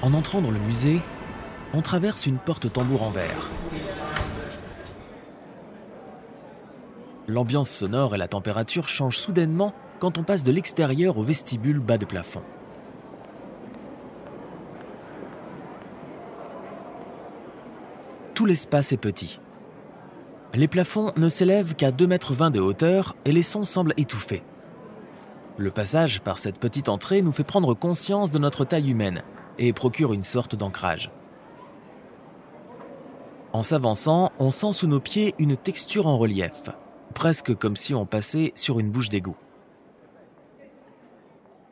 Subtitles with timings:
[0.00, 1.00] En entrant dans le musée,
[1.74, 3.50] on traverse une porte tambour en verre.
[7.26, 11.98] L'ambiance sonore et la température changent soudainement quand on passe de l'extérieur au vestibule bas
[11.98, 12.42] de plafond.
[18.34, 19.40] Tout l'espace est petit.
[20.54, 24.44] Les plafonds ne s'élèvent qu'à 2,20 mètres de hauteur et les sons semblent étouffés.
[25.56, 29.24] Le passage par cette petite entrée nous fait prendre conscience de notre taille humaine
[29.58, 31.10] et procure une sorte d'ancrage.
[33.52, 36.70] En s'avançant, on sent sous nos pieds une texture en relief,
[37.14, 39.36] presque comme si on passait sur une bouche d'égout.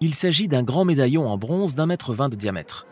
[0.00, 2.86] Il s'agit d'un grand médaillon en bronze d'un mètre vingt de diamètre.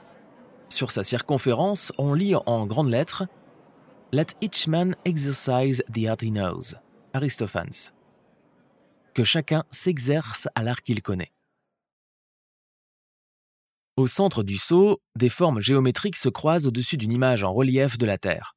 [0.69, 3.25] Sur sa circonférence, on lit en grandes lettres
[4.13, 6.77] Let each man exercise the art he knows.
[7.15, 7.93] Aristophanes.
[9.13, 11.34] Que chacun s'exerce à l'art qu'il connaît.
[13.97, 18.07] Au centre du sceau, des formes géométriques se croisent au-dessus d'une image en relief de
[18.07, 18.57] la Terre.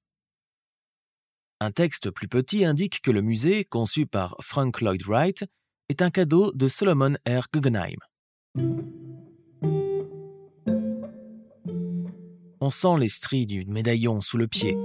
[1.59, 5.45] Un texte plus petit indique que le musée, conçu par Frank Lloyd Wright,
[5.89, 7.45] est un cadeau de Solomon R.
[7.53, 7.99] Guggenheim.
[12.59, 14.75] On sent les stries du médaillon sous le pied,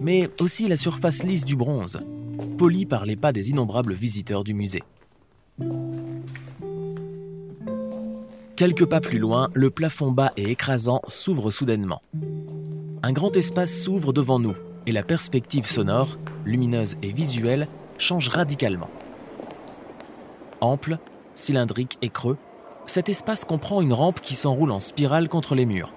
[0.00, 2.00] mais aussi la surface lisse du bronze,
[2.56, 4.82] polie par les pas des innombrables visiteurs du musée.
[8.62, 12.00] Quelques pas plus loin, le plafond bas et écrasant s'ouvre soudainement.
[13.02, 14.54] Un grand espace s'ouvre devant nous
[14.86, 17.66] et la perspective sonore, lumineuse et visuelle
[17.98, 18.88] change radicalement.
[20.60, 20.98] Ample,
[21.34, 22.38] cylindrique et creux,
[22.86, 25.92] cet espace comprend une rampe qui s'enroule en spirale contre les murs,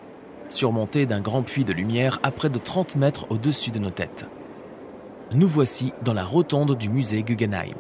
[0.49, 4.27] surmontée d'un grand puits de lumière à près de 30 mètres au-dessus de nos têtes.
[5.35, 7.75] Nous voici dans la rotonde du musée Guggenheim.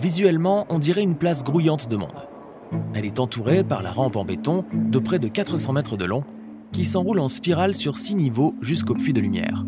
[0.00, 2.28] Visuellement, on dirait une place grouillante de monde.
[2.94, 6.22] Elle est entourée par la rampe en béton de près de 400 mètres de long
[6.70, 9.64] qui s'enroule en spirale sur six niveaux jusqu'au puits de lumière.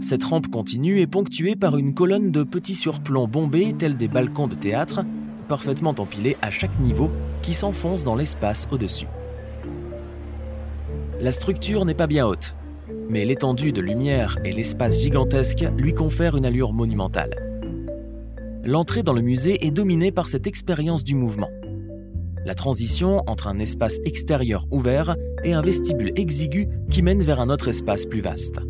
[0.00, 4.46] Cette rampe continue est ponctuée par une colonne de petits surplombs bombés tels des balcons
[4.46, 5.04] de théâtre,
[5.48, 7.10] parfaitement empilés à chaque niveau
[7.42, 9.08] qui s'enfoncent dans l'espace au-dessus.
[11.20, 12.54] La structure n'est pas bien haute,
[13.08, 17.53] mais l'étendue de lumière et l'espace gigantesque lui confèrent une allure monumentale
[18.64, 21.50] l'entrée dans le musée est dominée par cette expérience du mouvement.
[22.44, 27.48] La transition entre un espace extérieur ouvert et un vestibule exigu qui mène vers un
[27.48, 28.60] autre espace plus vaste.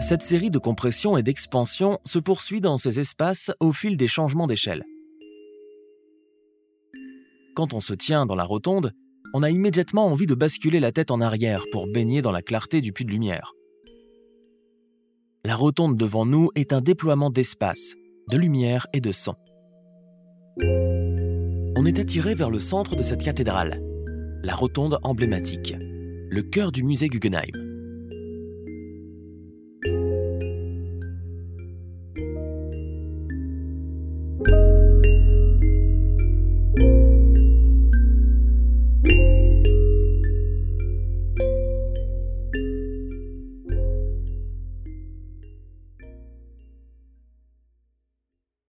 [0.00, 4.46] Cette série de compression et d'expansion se poursuit dans ces espaces au fil des changements
[4.46, 4.84] d'échelle.
[7.56, 8.92] Quand on se tient dans la rotonde,
[9.34, 12.80] on a immédiatement envie de basculer la tête en arrière pour baigner dans la clarté
[12.80, 13.52] du puits de lumière.
[15.44, 17.94] La rotonde devant nous est un déploiement d'espace,
[18.30, 19.34] de lumière et de son.
[20.62, 23.80] On est attiré vers le centre de cette cathédrale,
[24.42, 27.67] la rotonde emblématique, le cœur du musée Guggenheim.